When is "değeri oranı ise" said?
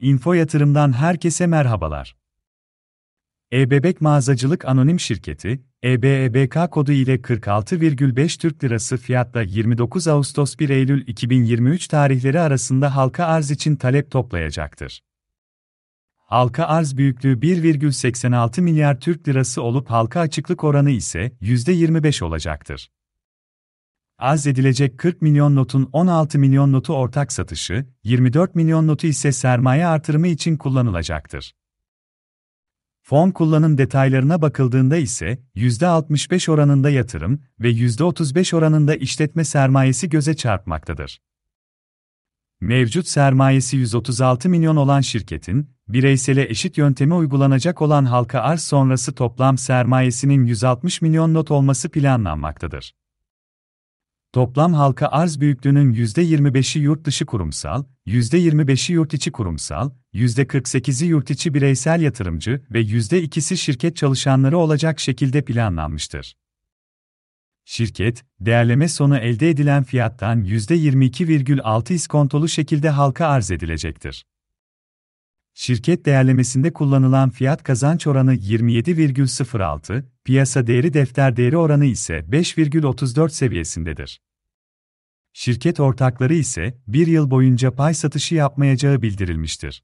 81.36-82.18